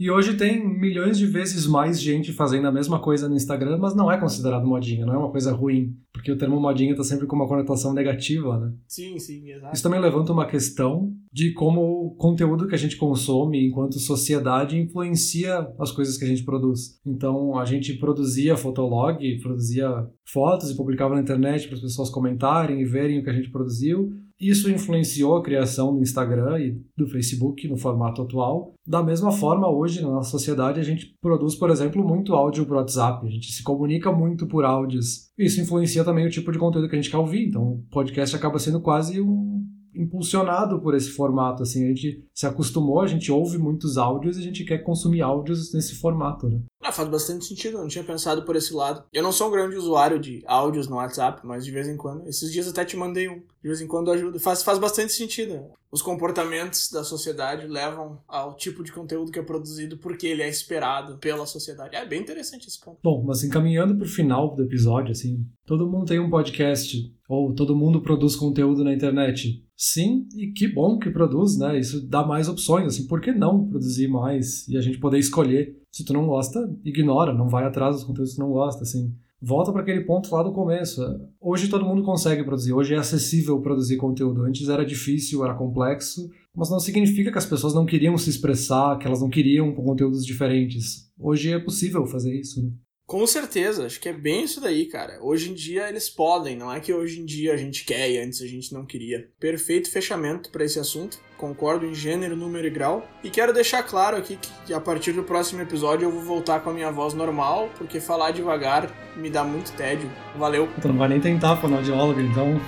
[0.01, 3.95] E hoje tem milhões de vezes mais gente fazendo a mesma coisa no Instagram, mas
[3.95, 5.95] não é considerado modinha, não é uma coisa ruim.
[6.11, 8.73] Porque o termo modinha tá sempre com uma conotação negativa, né?
[8.89, 9.75] Sim, sim, exato.
[9.75, 14.79] Isso também levanta uma questão de como o conteúdo que a gente consome enquanto sociedade
[14.79, 16.99] influencia as coisas que a gente produz.
[17.05, 22.81] Então, a gente produzia fotolog, produzia fotos e publicava na internet para as pessoas comentarem
[22.81, 24.11] e verem o que a gente produziu.
[24.41, 28.73] Isso influenciou a criação do Instagram e do Facebook no formato atual.
[28.87, 32.77] Da mesma forma, hoje na nossa sociedade a gente produz, por exemplo, muito áudio por
[32.77, 33.27] WhatsApp.
[33.27, 35.31] A gente se comunica muito por áudios.
[35.39, 37.47] Isso influencia também o tipo de conteúdo que a gente quer ouvir.
[37.47, 39.63] Então, o podcast acaba sendo quase um
[39.95, 44.41] impulsionado por esse formato, assim, a gente se acostumou, a gente ouve muitos áudios e
[44.41, 46.61] a gente quer consumir áudios nesse formato, né?
[46.83, 49.05] Ah, faz bastante sentido, eu não tinha pensado por esse lado.
[49.13, 52.27] Eu não sou um grande usuário de áudios no WhatsApp, mas de vez em quando,
[52.29, 54.39] esses dias até te mandei um, de vez em quando ajuda.
[54.39, 55.71] Faz, faz bastante sentido.
[55.93, 60.49] Os comportamentos da sociedade levam ao tipo de conteúdo que é produzido porque ele é
[60.49, 61.97] esperado pela sociedade.
[61.97, 63.01] É bem interessante esse ponto.
[63.03, 67.75] Bom, mas encaminhando pro final do episódio, assim, todo mundo tem um podcast ou todo
[67.75, 69.65] mundo produz conteúdo na internet.
[69.77, 71.79] Sim, e que bom que produz, né?
[71.79, 75.77] Isso dá mais opções, assim, por que não produzir mais e a gente poder escolher?
[75.91, 79.13] Se tu não gosta, ignora, não vai atrás dos conteúdos que tu não gosta, assim.
[79.43, 81.01] Volta para aquele ponto lá do começo.
[81.41, 84.43] Hoje todo mundo consegue produzir, hoje é acessível produzir conteúdo.
[84.43, 88.99] Antes era difícil, era complexo, mas não significa que as pessoas não queriam se expressar,
[88.99, 91.11] que elas não queriam conteúdos diferentes.
[91.19, 92.71] Hoje é possível fazer isso, né?
[93.11, 95.19] Com certeza, acho que é bem isso daí, cara.
[95.21, 98.17] Hoje em dia eles podem, não é que hoje em dia a gente quer e
[98.17, 99.29] antes a gente não queria.
[99.41, 101.19] Perfeito fechamento para esse assunto.
[101.37, 103.05] Concordo em gênero, número e grau.
[103.25, 106.71] E quero deixar claro aqui que a partir do próximo episódio eu vou voltar com
[106.71, 110.09] a minha voz normal, porque falar devagar me dá muito tédio.
[110.37, 110.69] Valeu.
[110.81, 112.61] Tu não vai nem tentar fonoaudiólogo, então.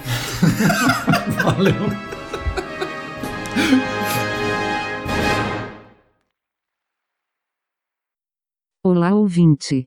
[1.41, 1.73] Valeu.
[8.85, 9.87] Olá, ouvinte.